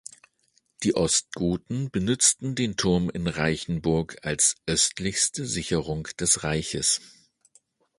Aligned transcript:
Die 0.81 0.95
Ostgoten 0.95 1.91
benützten 1.91 2.55
den 2.55 2.75
Turm 2.75 3.11
in 3.11 3.27
Reichenburg 3.27 4.17
als 4.25 4.55
östlichste 4.65 5.45
Sicherung 5.45 6.05
des 6.19 6.43
Reiches. 6.43 7.01